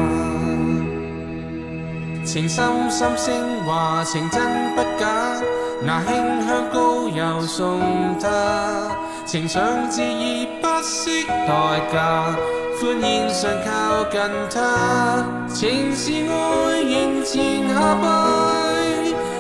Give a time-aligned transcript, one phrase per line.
[2.26, 4.42] 情深深升华，情真
[4.74, 5.67] 不假。
[5.84, 6.16] 那馨
[6.48, 8.88] 香高又送他，
[9.26, 11.48] 情上自而不惜代
[11.94, 12.36] 价，
[12.80, 13.72] 欢宴上靠
[14.10, 18.06] 近他，情是爱仍前下拜，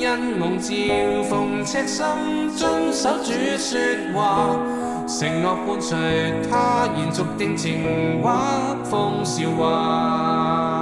[0.04, 0.74] 因梦照
[1.30, 2.04] 逢，赤心
[2.56, 3.78] 遵守主说
[4.12, 4.50] 话，
[5.06, 10.81] 承诺伴随他延续定情话，风笑话。